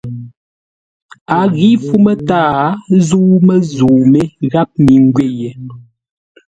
[1.37, 2.65] A ghǐ fú mətǎa
[3.07, 5.49] zə́u məzə̂u mé gháp mi ngwě yé.